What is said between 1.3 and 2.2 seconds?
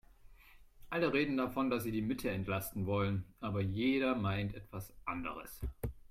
davon, dass sie die